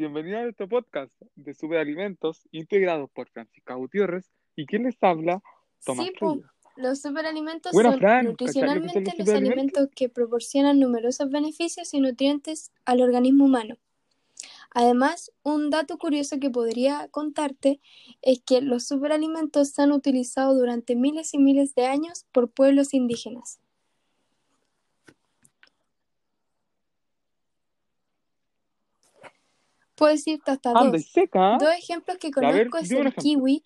bienvenido 0.00 0.38
a 0.38 0.42
nuestro 0.44 0.66
podcast 0.66 1.12
de 1.36 1.52
superalimentos 1.52 2.48
integrados 2.52 3.10
por 3.10 3.28
Francisca 3.28 3.74
Gutiérrez 3.74 4.30
y 4.56 4.64
quien 4.64 4.84
les 4.84 4.96
habla, 5.02 5.42
Tomás 5.84 6.06
Sí, 6.06 6.12
po. 6.18 6.40
Los 6.76 7.02
superalimentos 7.02 7.72
son 7.72 7.98
Fran, 7.98 8.24
nutricionalmente 8.24 8.94
¿cachai 8.94 9.02
lo 9.02 9.10
que 9.10 9.24
son 9.26 9.34
los 9.34 9.50
alimentos 9.50 9.88
que 9.94 10.08
proporcionan 10.08 10.80
numerosos 10.80 11.30
beneficios 11.30 11.92
y 11.92 12.00
nutrientes 12.00 12.72
al 12.86 13.02
organismo 13.02 13.44
humano. 13.44 13.76
Además, 14.70 15.32
un 15.42 15.68
dato 15.68 15.98
curioso 15.98 16.40
que 16.40 16.48
podría 16.48 17.08
contarte 17.08 17.82
es 18.22 18.40
que 18.40 18.62
los 18.62 18.86
superalimentos 18.86 19.68
se 19.68 19.82
han 19.82 19.92
utilizado 19.92 20.54
durante 20.54 20.96
miles 20.96 21.34
y 21.34 21.38
miles 21.38 21.74
de 21.74 21.84
años 21.84 22.24
por 22.32 22.48
pueblos 22.48 22.94
indígenas. 22.94 23.60
Puedo 30.00 30.12
decirte 30.12 30.50
hasta 30.50 30.70
y 30.70 30.90
dos. 30.92 31.04
seca. 31.04 31.58
Dos 31.58 31.74
ejemplos 31.78 32.16
que 32.16 32.30
ver, 32.34 32.70
conozco 32.70 32.78
es 32.78 32.90
el 32.90 33.14
kiwi, 33.14 33.62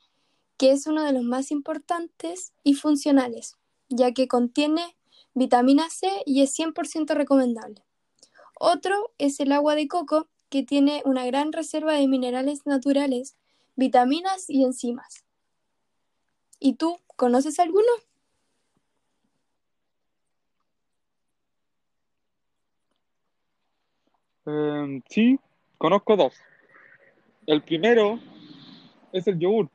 que 0.56 0.72
es 0.72 0.88
uno 0.88 1.04
de 1.04 1.12
los 1.12 1.22
más 1.22 1.52
importantes 1.52 2.52
y 2.64 2.74
funcionales, 2.74 3.56
ya 3.88 4.10
que 4.10 4.26
contiene 4.26 4.96
vitamina 5.34 5.88
C 5.90 6.08
y 6.26 6.42
es 6.42 6.52
100% 6.58 7.14
recomendable. 7.14 7.84
Otro 8.58 9.12
es 9.18 9.38
el 9.38 9.52
agua 9.52 9.76
de 9.76 9.86
coco, 9.86 10.26
que 10.48 10.64
tiene 10.64 11.02
una 11.04 11.24
gran 11.24 11.52
reserva 11.52 11.92
de 11.92 12.08
minerales 12.08 12.66
naturales, 12.66 13.36
vitaminas 13.76 14.50
y 14.50 14.64
enzimas. 14.64 15.24
¿Y 16.58 16.74
tú 16.74 16.98
conoces 17.14 17.60
alguno? 17.60 17.86
Eh, 24.46 25.00
sí, 25.08 25.38
conozco 25.84 26.16
dos. 26.16 26.32
El 27.46 27.62
primero 27.62 28.18
es 29.12 29.26
el 29.26 29.38
yogur. 29.38 29.68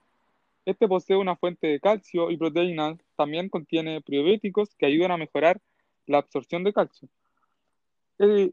Este 0.66 0.88
posee 0.88 1.16
una 1.16 1.36
fuente 1.36 1.68
de 1.68 1.80
calcio 1.80 2.32
y 2.32 2.38
proteínas. 2.38 2.98
También 3.16 3.48
contiene 3.48 4.02
probióticos 4.02 4.74
que 4.74 4.88
ayudan 4.88 5.12
a 5.12 5.18
mejorar 5.18 5.62
la 6.08 6.18
absorción 6.18 6.64
de 6.64 6.74
calcio. 6.74 7.08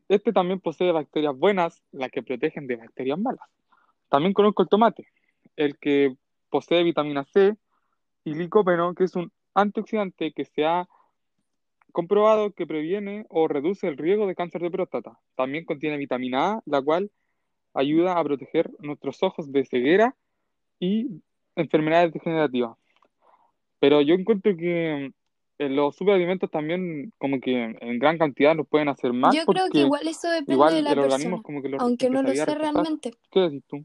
Este 0.07 0.34
también 0.34 0.61
posee 0.61 0.93
bacterias 0.93 1.34
buenas, 1.34 1.83
las 1.93 2.11
que 2.11 2.23
protegen 2.23 2.67
de 2.67 2.77
bacterias 2.77 3.19
malas. 3.19 3.49
También 4.11 4.34
conozco 4.34 4.62
el 4.62 4.69
tomate, 4.69 5.09
el 5.57 5.79
que 5.79 6.15
posee 6.51 6.83
vitamina 6.83 7.25
C 7.25 7.57
y 8.25 8.34
licopeno, 8.34 8.95
que 8.95 9.05
es 9.05 9.17
un 9.17 9.33
antioxidante 9.55 10.33
que 10.33 10.45
se 10.45 10.67
ha 10.67 10.87
comprobado 11.91 12.53
que 12.53 12.67
previene 12.67 13.25
o 13.31 13.49
reduce 13.49 13.89
el 13.89 13.97
riesgo 13.97 14.27
de 14.27 14.34
cáncer 14.34 14.61
de 14.61 14.71
próstata. 14.71 15.19
También 15.37 15.65
contiene 15.65 15.97
vitamina 15.97 16.51
A, 16.51 16.62
la 16.67 16.83
cual 16.83 17.11
ayuda 17.77 18.19
a 18.19 18.25
proteger 18.25 18.71
nuestros 18.81 19.23
ojos 19.23 19.51
de 19.53 19.65
ceguera 19.65 20.17
y 20.81 21.23
enfermedades 21.55 22.13
degenerativas. 22.13 22.77
Pero 23.79 24.01
yo 24.01 24.15
encuentro 24.15 24.57
que 24.57 25.13
eh, 25.59 25.69
los 25.69 25.97
superalimentos 25.97 26.51
también 26.51 27.13
como 27.19 27.41
que 27.41 27.77
en 27.81 27.99
gran 27.99 28.19
cantidad 28.19 28.55
nos 28.55 28.69
pueden 28.69 28.89
hacer 28.89 29.13
mal 29.13 29.35
Yo 29.35 29.45
creo 29.47 29.69
que 29.71 29.81
igual 29.81 30.07
eso 30.09 30.29
depende 30.29 30.53
igual 30.53 30.75
de 30.75 30.83
la 30.83 30.91
el 30.91 31.01
persona, 31.01 31.43
como 31.43 31.63
que 31.63 31.71
aunque 31.79 32.11
no 32.11 32.23
lo 32.23 32.35
sé 32.35 32.55
realmente. 32.55 33.13
¿Qué 33.31 33.41
decís 33.41 33.65
tú? 33.67 33.85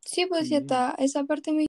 Sí, 0.00 0.24
pues 0.26 0.48
sí, 0.48 0.54
Mm. 0.54 0.58
hasta 0.58 0.94
esa 0.98 1.24
parte 1.24 1.52
me 1.52 1.62